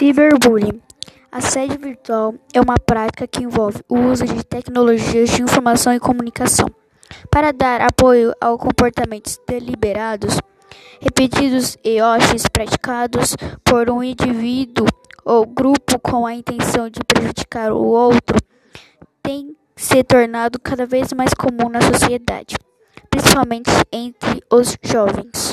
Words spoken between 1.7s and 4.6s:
virtual é uma prática que envolve o uso de